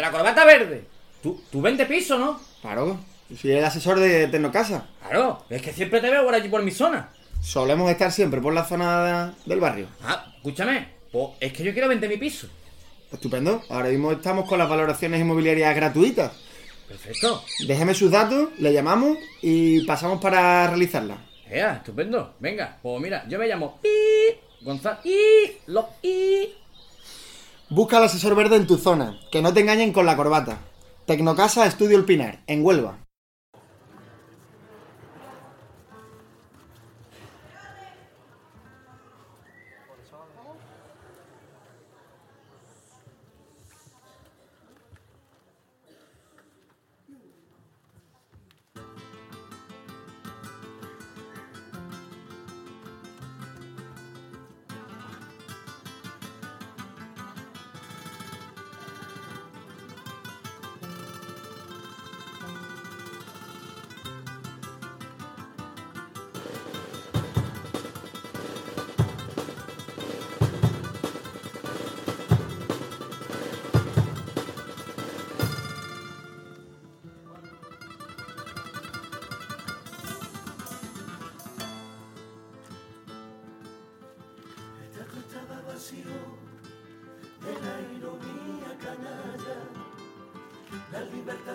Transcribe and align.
de 0.00 0.06
la 0.06 0.10
corbata 0.10 0.44
verde. 0.44 0.84
Tú, 1.22 1.40
tú 1.50 1.60
vende 1.60 1.84
piso, 1.84 2.18
¿no? 2.18 2.40
Claro, 2.62 2.98
soy 3.38 3.52
el 3.52 3.64
asesor 3.64 4.00
de 4.00 4.26
Tecnocasa. 4.28 4.86
Claro, 5.02 5.44
es 5.50 5.60
que 5.60 5.72
siempre 5.72 6.00
te 6.00 6.10
veo 6.10 6.24
por 6.24 6.34
allí 6.34 6.48
por 6.48 6.62
mi 6.62 6.70
zona. 6.70 7.10
Solemos 7.42 7.90
estar 7.90 8.10
siempre 8.10 8.40
por 8.40 8.54
la 8.54 8.64
zona 8.64 9.34
del 9.44 9.60
barrio. 9.60 9.86
Ah, 10.02 10.26
escúchame, 10.36 10.88
pues 11.12 11.28
es 11.40 11.52
que 11.52 11.62
yo 11.62 11.72
quiero 11.72 11.88
vender 11.88 12.08
mi 12.08 12.16
piso. 12.16 12.48
Estupendo. 13.12 13.62
Ahora 13.68 13.88
mismo 13.88 14.12
estamos 14.12 14.48
con 14.48 14.58
las 14.58 14.68
valoraciones 14.68 15.20
inmobiliarias 15.20 15.74
gratuitas. 15.74 16.32
Perfecto. 16.88 17.44
Déjeme 17.66 17.94
sus 17.94 18.10
datos, 18.10 18.48
le 18.58 18.72
llamamos 18.72 19.18
y 19.42 19.84
pasamos 19.84 20.20
para 20.20 20.66
realizarla. 20.66 21.18
Ea, 21.48 21.76
estupendo. 21.76 22.34
Venga, 22.40 22.78
pues 22.82 23.00
mira, 23.02 23.24
yo 23.28 23.38
me 23.38 23.46
llamo 23.48 23.80
I 23.82 24.64
Gonzalo 24.64 24.98
I 25.04 25.58
Lo 25.66 25.88
I. 26.02 26.54
Busca 27.72 27.98
al 27.98 28.04
asesor 28.04 28.34
verde 28.34 28.56
en 28.56 28.66
tu 28.66 28.78
zona, 28.78 29.20
que 29.30 29.42
no 29.42 29.54
te 29.54 29.60
engañen 29.60 29.92
con 29.92 30.04
la 30.04 30.16
corbata. 30.16 30.58
Tecnocasa 31.06 31.66
Estudio 31.66 31.96
El 31.98 32.04
Pinar, 32.04 32.42
en 32.48 32.64
Huelva. 32.64 32.98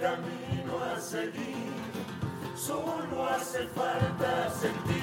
camino 0.00 0.78
a 0.84 1.00
seguir, 1.00 1.72
solo 2.56 3.26
hace 3.28 3.66
falta 3.68 4.50
sentir 4.50 4.97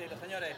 Adelante, 0.00 0.08
los 0.08 0.20
señores. 0.20 0.56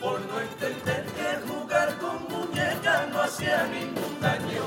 por 0.00 0.20
no 0.20 0.40
entender 0.40 1.04
que 1.04 1.48
jugar 1.48 1.96
con 1.98 2.28
muñecas 2.28 3.08
no 3.08 3.22
hacía 3.22 3.64
ningún 3.64 4.20
daño. 4.20 4.62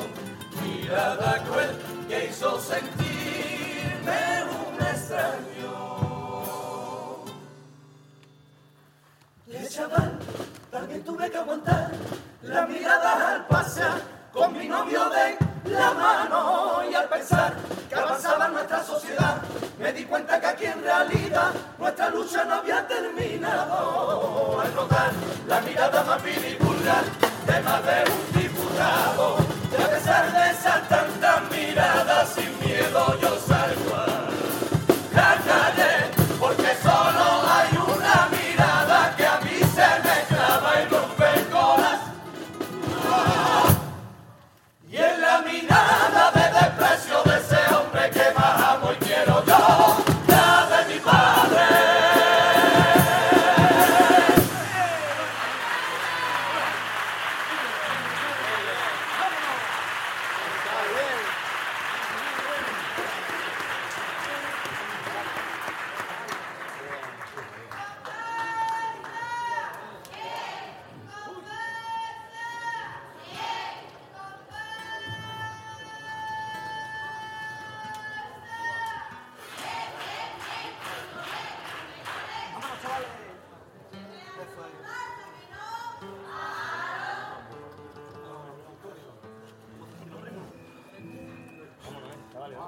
Mirada 0.61 1.43
cruel 1.43 1.69
que 2.07 2.25
hizo 2.25 2.59
sentirme 2.59 4.43
un 4.65 4.81
extraño. 4.81 5.73
Y 9.47 9.67
chaval, 9.67 10.19
también 10.71 11.03
tuve 11.03 11.29
que 11.29 11.37
aguantar 11.37 11.91
la 12.41 12.65
mirada 12.65 13.35
al 13.35 13.47
pasar 13.47 14.01
con 14.31 14.57
mi 14.57 14.67
novio 14.67 15.09
de 15.09 15.37
la 15.71 15.93
mano 15.93 16.83
y 16.89 16.93
al 16.93 17.07
pensar 17.09 17.53
que 17.87 17.95
avanzaba 17.95 18.47
nuestra 18.47 18.83
sociedad, 18.83 19.41
me 19.79 19.93
di 19.93 20.05
cuenta 20.05 20.39
que 20.39 20.47
aquí 20.47 20.65
en 20.65 20.81
realidad 20.81 21.51
esta 22.03 22.17
lucha 22.17 22.43
no 22.45 22.55
había 22.55 22.85
terminado. 22.85 24.59
Al 24.59 24.75
notar 24.75 25.11
la 25.47 25.61
mirada 25.61 26.03
más 26.03 26.21
vulgar 26.59 27.03
de 27.47 27.61
más 27.61 27.85
de 27.85 28.11
un 28.11 28.32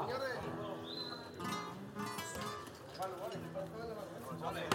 Señores. 0.06 0.38
Vale, 3.00 3.14
vale. 4.42 4.75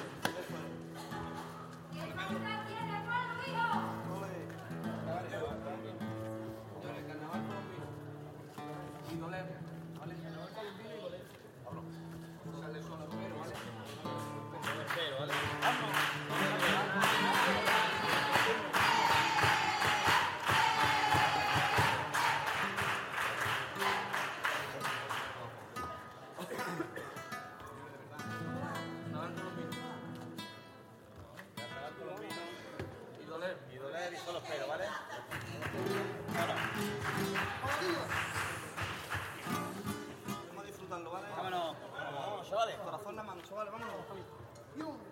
con 43.11 43.17
la 43.17 43.23
mano, 43.25 43.43
chavales, 43.43 43.73
vámonos. 43.73 45.10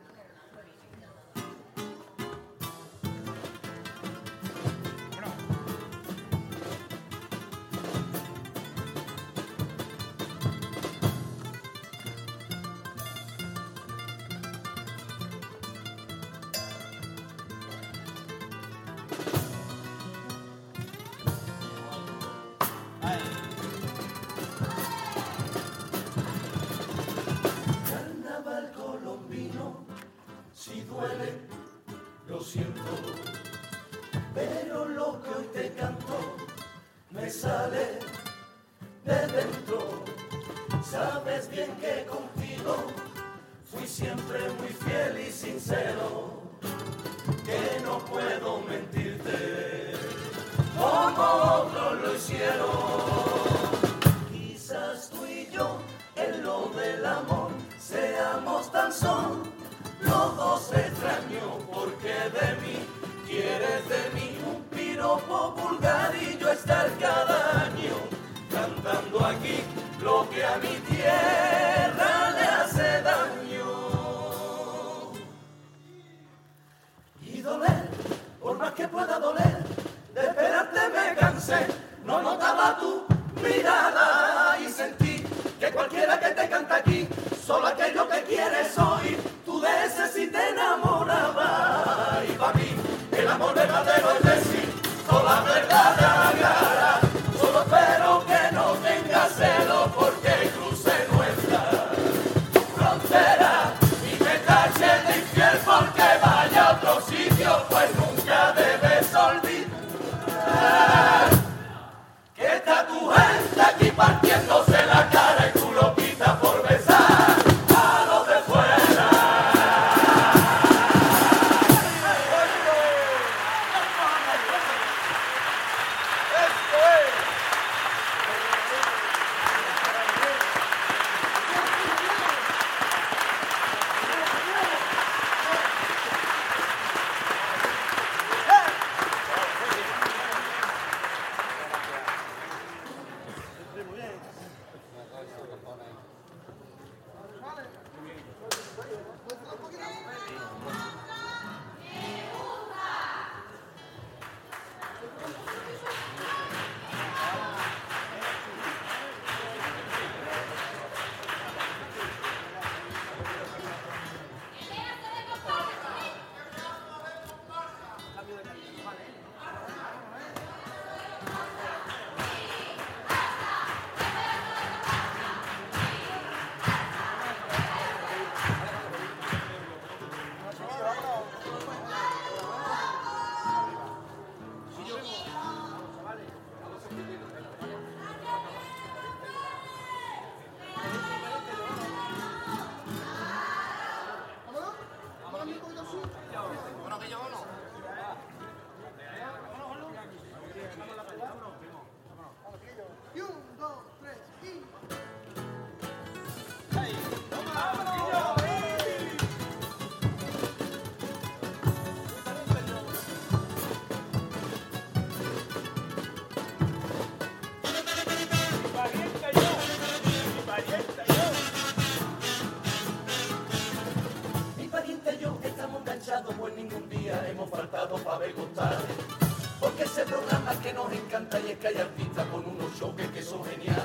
Es 231.67 231.73
que 231.73 231.81
artistas 231.81 232.27
con 232.29 232.45
unos 232.47 232.79
choques 232.79 233.09
que 233.09 233.23
son 233.23 233.45
geniales. 233.45 233.83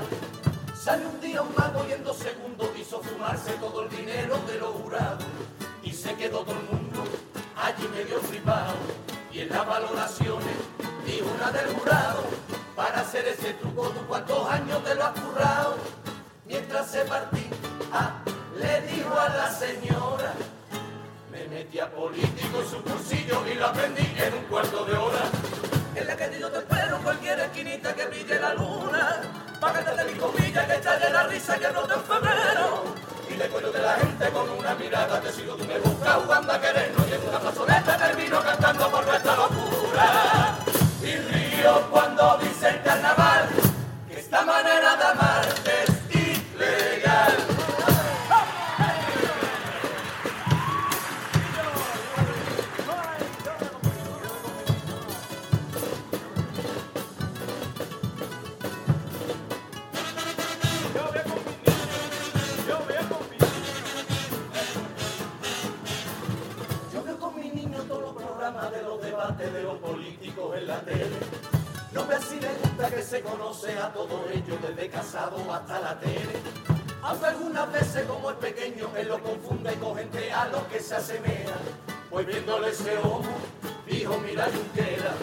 Sale 0.75 1.05
un 1.05 1.19
día 1.21 1.41
un 1.41 1.53
mago 1.55 1.85
y 1.87 1.93
en 1.93 2.03
dos 2.03 2.17
segundos 2.17 2.69
hizo 2.77 3.01
fumarse 3.01 3.51
todo 3.53 3.83
el 3.83 3.89
dinero 3.89 4.37
de 4.47 4.59
los 4.59 4.69
jurados. 4.75 5.25
Y 5.81 5.91
se 5.91 6.13
quedó 6.15 6.39
todo 6.39 6.55
el 6.55 6.63
mundo 6.63 7.03
allí 7.55 7.87
medio 7.89 8.19
flipado. 8.19 8.73
Y 9.31 9.41
en 9.41 9.49
las 9.49 9.65
valoraciones 9.65 10.55
dijo 11.05 11.25
una 11.35 11.51
del 11.51 11.67
jurado. 11.73 12.23
Para 12.75 13.01
hacer 13.01 13.27
ese 13.27 13.53
truco, 13.53 13.89
¿tú 13.89 14.05
cuántos 14.07 14.49
años 14.49 14.83
te 14.83 14.95
lo 14.95 15.05
has 15.05 15.19
currado? 15.19 15.77
Mientras 16.45 16.89
se 16.89 17.01
partía, 17.05 17.49
le 18.57 18.81
dijo 18.93 19.17
a 19.17 19.29
la 19.29 19.51
señora. 19.51 20.33
Me 21.31 21.47
metí 21.47 21.79
a 21.79 21.89
político 21.91 22.61
en 22.61 22.69
su 22.69 22.83
cursillo 22.83 23.43
y 23.47 23.55
lo 23.55 23.67
aprendí 23.67 24.03
en 24.17 24.33
un 24.33 24.43
cuarto 24.45 24.85
de 24.85 24.95
hora. 24.95 25.72
La 26.07 26.17
calle 26.17 26.37
yo 26.37 26.49
te 26.49 26.57
espero, 26.57 26.97
en 26.97 27.01
cualquier 27.01 27.39
esquinita 27.39 27.95
que 27.95 28.05
brille 28.07 28.39
la 28.39 28.53
luna. 28.53 29.21
Págate 29.59 29.95
de 29.95 30.11
mi 30.11 30.19
comilla 30.19 30.67
que 30.67 30.73
estalle 30.73 31.09
la 31.09 31.23
risa 31.23 31.57
que 31.57 31.71
no 31.71 31.81
te 31.83 31.93
febrero. 31.93 32.83
Y 33.29 33.33
de 33.35 33.47
cuello 33.47 33.71
de 33.71 33.81
la 33.81 33.93
gente 33.93 34.29
con 34.31 34.49
una 34.49 34.75
mirada 34.75 35.21
te 35.21 35.31
sigo, 35.31 35.55
tú 35.55 35.65
me 35.65 35.79
buscas 35.79 36.15
jugando 36.15 36.51
a 36.51 36.59
querernos. 36.59 37.07
Y 37.07 37.13
en 37.13 37.27
una 37.29 37.39
plazoleta 37.39 37.97
termino 37.97 38.41
cantando 38.41 38.91
por 38.91 39.05
nuestra 39.05 39.35
locura. 39.35 40.57
Y 41.01 41.15
río 41.15 41.87
cuando 41.89 42.37
dice 42.41 42.69
el 42.69 42.81
carnaval 42.83 43.22
se 73.13 73.21
conoce 73.21 73.77
a 73.77 73.93
todos 73.93 74.21
ellos, 74.31 74.57
desde 74.59 74.89
casado 74.89 75.37
hasta 75.53 75.79
la 75.79 75.99
tele. 75.99 76.33
Aunque 77.03 77.27
algunas 77.27 77.71
veces 77.71 78.05
como 78.07 78.31
es 78.31 78.37
pequeño, 78.37 78.89
él 78.97 79.07
lo 79.07 79.21
confunde 79.21 79.75
con 79.75 79.95
gente 79.95 80.33
a 80.33 80.47
lo 80.47 80.67
que 80.67 80.79
se 80.79 80.95
asemeja. 80.95 81.53
Pues 82.09 82.25
viéndole 82.25 82.69
ese 82.69 82.97
ojo, 82.97 83.23
dijo 83.85 84.17
mira 84.17 84.45
Junquera. 84.45 85.13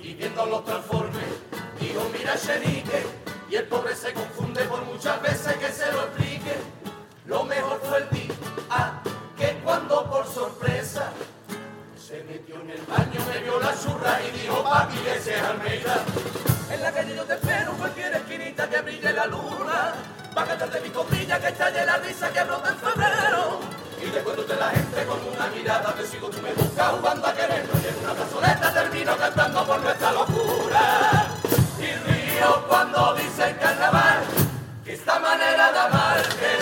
Y 0.00 0.14
viendo 0.14 0.46
los 0.46 0.64
transformes, 0.64 1.26
dijo 1.80 2.08
mira 2.12 2.36
Chenique. 2.38 3.04
Y 3.50 3.56
el 3.56 3.66
pobre 3.66 3.96
se 3.96 4.12
confunde 4.12 4.62
por 4.66 4.84
muchas 4.84 5.20
veces 5.20 5.56
que 5.56 5.72
se 5.72 5.90
lo 5.90 6.02
explique. 6.02 6.54
Lo 7.26 7.42
mejor 7.42 7.80
fue 7.82 7.98
el 7.98 8.10
día 8.10 9.02
que 9.36 9.58
cuando 9.64 10.08
por 10.08 10.24
sorpresa 10.24 11.10
se 11.98 12.22
metió 12.22 12.60
en 12.60 12.70
el 12.70 12.82
baño, 12.82 13.20
me 13.26 13.40
vio 13.40 13.58
la 13.58 13.74
churra 13.76 14.20
y 14.22 14.38
dijo, 14.38 14.62
papi, 14.62 14.98
ese 15.16 15.34
es 15.34 15.42
Almeida. 15.42 16.04
En 16.70 16.80
la 16.82 16.92
calle 16.92 17.16
yo 17.16 17.24
brille 18.90 19.12
la 19.12 19.26
luna. 19.26 19.94
A 20.34 20.44
cantarte 20.44 20.80
mi 20.80 20.90
copilla 20.90 21.38
que 21.38 21.48
estalle 21.48 21.84
la 21.84 21.96
risa 21.98 22.28
que 22.30 22.42
brota 22.44 22.70
en 22.70 22.78
febrero. 22.78 23.60
Y 24.02 24.10
después 24.10 24.48
de 24.48 24.56
la 24.56 24.70
gente 24.70 25.04
con 25.04 25.18
una 25.34 25.46
mirada 25.48 25.92
te 25.94 26.06
sigo, 26.06 26.28
tú 26.30 26.40
me 26.40 26.52
buscas 26.54 26.90
jugando 26.92 27.26
a 27.26 27.34
querernos. 27.34 27.76
Y 27.84 27.88
en 27.88 27.96
una 28.04 28.14
plazoleta 28.14 28.72
termino 28.72 29.16
cantando 29.16 29.66
por 29.66 29.80
nuestra 29.80 30.12
locura. 30.12 31.26
Y 31.78 31.90
río 32.08 32.64
cuando 32.68 33.14
dice 33.14 33.50
el 33.50 33.58
carnaval 33.58 34.18
que 34.84 34.94
esta 34.94 35.18
manera 35.18 35.72
de 35.72 35.78
amar 35.78 36.18
es 36.20 36.59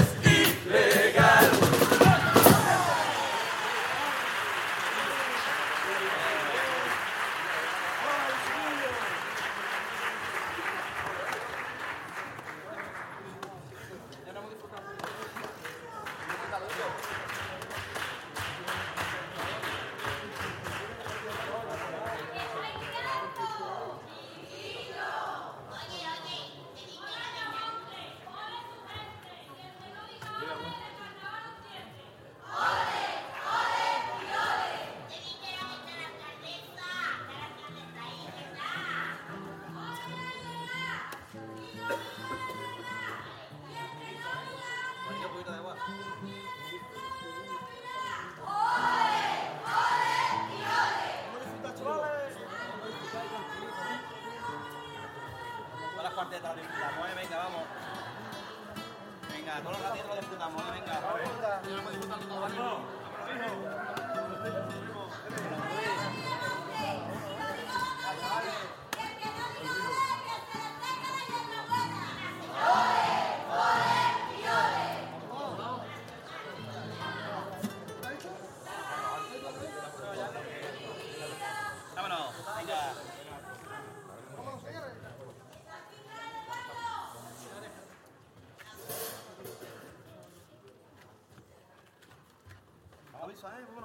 isso 93.38 93.46
aí, 93.46 93.64
vamos 93.66 93.82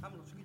Vámonos, 0.00 0.41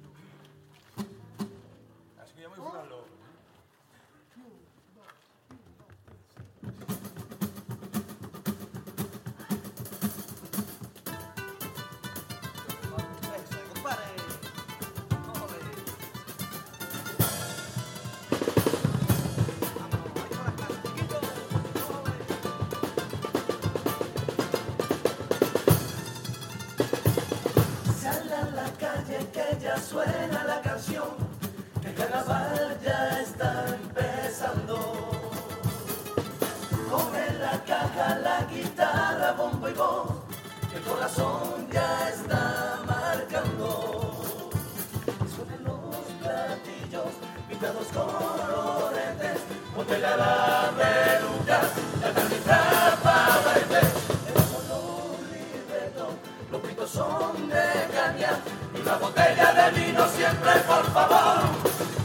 Botella 49.76 50.12
de 50.12 50.18
la 50.18 50.72
peluca, 50.78 51.62
la 52.02 52.10
carnita 52.14 52.58
de 52.58 52.76
la 52.76 52.98
pared, 53.04 53.88
el 54.28 54.38
amor 54.38 55.20
libreto, 55.32 56.04
los 56.52 56.62
pitos 56.62 56.90
son 56.90 57.48
de 57.48 57.66
caña, 57.94 58.32
y 58.74 58.84
la 58.84 58.96
botella 58.98 59.54
de 59.54 59.80
vino 59.80 60.08
siempre, 60.10 60.52
por 60.68 60.86
favor, 60.92 61.44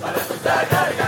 para 0.00 0.18
su 0.24 0.40
cagaria. 0.42 1.01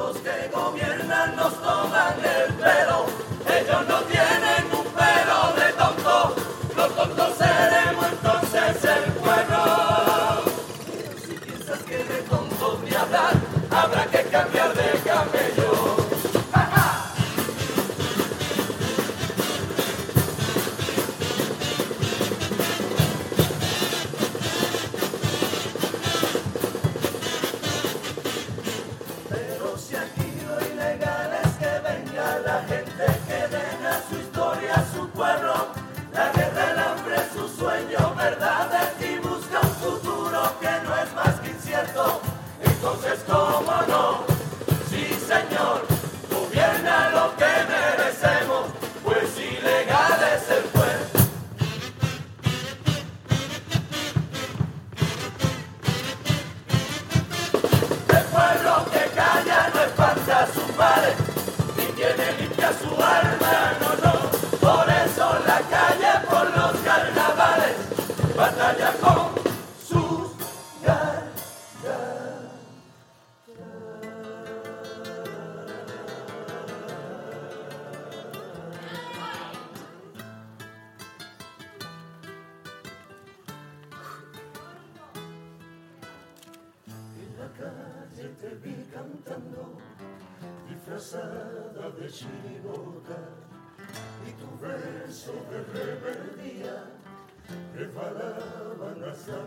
los 0.00 0.16
que 0.18 0.48
gobiernan 0.52 1.36
los 1.36 1.69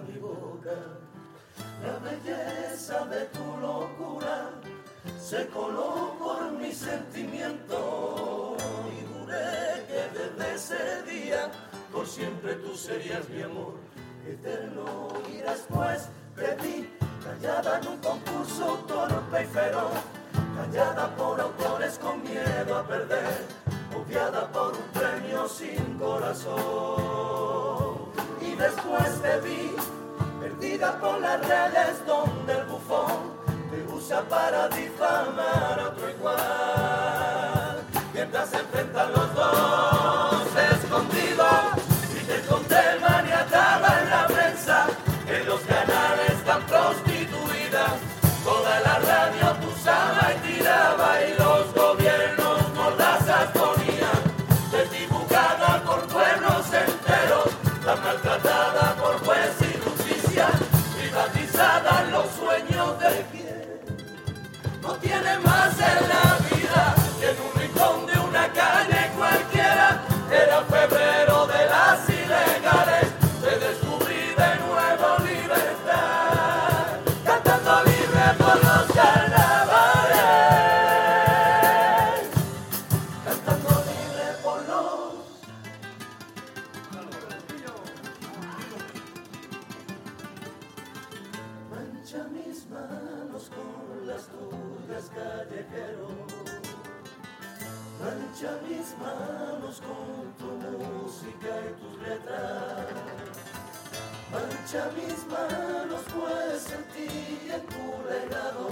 mi 0.08 0.18
boca. 0.20 0.76
La 1.84 1.98
belleza 2.00 3.06
de 3.06 3.26
tu 3.26 3.58
locura 3.62 4.52
se 5.20 5.48
coló 5.48 6.16
por 6.18 6.52
mi 6.54 6.72
sentimiento 6.72 8.56
y 8.92 9.06
juré 9.14 9.86
que 9.88 10.02
desde 10.18 10.56
ese 10.56 11.04
día 11.04 11.52
por 11.92 12.08
siempre 12.08 12.56
tú 12.56 12.76
serías 12.76 13.28
mi 13.30 13.42
amor 13.42 13.74
eterno. 14.28 15.10
Y 15.30 15.38
después 15.38 16.10
de 16.36 16.48
ti, 16.62 16.90
callada 17.24 17.80
en 17.80 17.88
un 17.88 17.98
concurso 17.98 18.84
torpe 18.88 19.44
y 19.44 19.46
feroz, 19.46 19.92
callada 20.56 21.16
por 21.16 21.40
autores 21.40 22.00
con 22.00 22.24
miedo 22.24 22.78
a 22.78 22.88
perder, 22.88 23.46
obviada 23.96 24.52
por 24.52 24.74
un 24.74 24.88
premio 24.94 25.48
sin 25.48 25.98
corazón 26.00 27.63
después 28.64 29.22
te 29.22 29.40
vi, 29.42 29.76
perdida 30.40 30.98
por 31.00 31.20
las 31.20 31.40
redes 31.46 32.06
donde 32.08 32.54
el 32.54 32.64
bufón 32.66 33.34
te 33.70 33.94
usa 33.94 34.22
para 34.22 34.70
difamar 34.70 35.80
a 35.80 35.88
otro 35.90 36.10
igual. 36.10 37.84
Mientras 38.14 38.54
enfrenta 38.54 39.02
a 39.02 39.10
febrero 70.88 71.48
de 71.48 71.66
las 71.68 72.10
ilegales 72.10 73.08
se 73.42 73.60
descubrí 73.60 74.36
de 74.36 74.56
nuevo 74.60 75.18
libertad, 75.20 77.00
cantando 77.24 77.84
libre 77.84 78.26
por 78.38 78.56
los 78.58 78.86
carnavales, 78.92 80.20
cantando 83.26 83.70
libre 83.92 84.28
por 84.44 84.60
los. 84.68 85.14
Mancha 91.72 92.22
mis 92.34 92.60
manos 92.70 93.50
con 93.56 94.08
las 94.08 94.28
tuyas, 94.28 95.06
callejero. 95.16 96.43
Mancha 98.04 98.52
mis 98.68 98.98
manos 99.00 99.82
con 99.82 100.34
tu 100.38 100.50
música 100.78 101.52
y 101.64 101.74
tus 101.80 102.02
letras. 102.06 102.88
Mancha 104.30 104.90
mis 104.98 105.26
manos, 105.28 106.02
pues 106.14 106.72
en 106.74 106.84
ti 106.94 107.08
y 107.48 107.52
en 107.52 107.66
tu 107.68 107.86
legado 108.10 108.68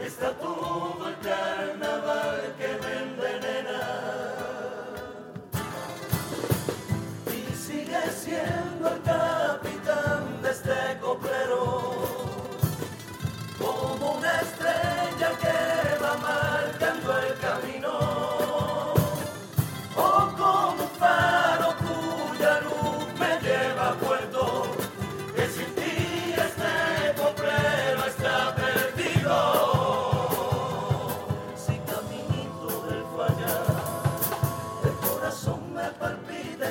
está 0.00 0.30
todo 0.38 1.08
el 1.08 1.18
carnaval 1.18 2.54
que 2.58 2.68
me 2.80 2.92
envenena. 3.02 3.97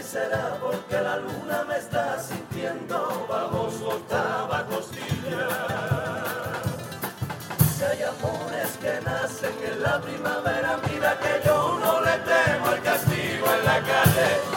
será 0.08 0.58
porque 0.62 1.02
la 1.02 1.18
luna 1.18 1.66
me 1.68 1.78
está 1.78 2.18
sintiendo 2.18 3.28
bajo 3.30 3.70
su 3.70 3.88
octava 3.88 4.66
costilla. 4.66 5.48
Si 7.76 7.84
hay 7.84 8.04
amores 8.04 8.70
que 8.82 9.02
nacen 9.02 9.56
en 9.70 9.84
la 9.84 10.00
primavera, 10.00 10.80
mira 10.90 11.18
que 11.20 11.46
yo 11.46 11.78
no 11.84 12.02
le 12.02 12.18
temo 12.20 12.72
el 12.74 12.82
castigo 12.82 13.48
en 13.60 13.66
la 13.66 13.82
calle. 13.82 14.57